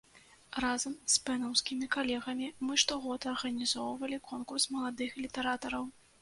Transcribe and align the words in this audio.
Разам 0.63 0.93
з 1.15 1.19
пэнаўскімі 1.27 1.89
калегамі 1.95 2.47
мы 2.69 2.79
штогод 2.85 3.27
арганізоўвалі 3.33 4.19
конкурс 4.31 4.67
маладых 4.79 5.15
літаратараў. 5.23 5.89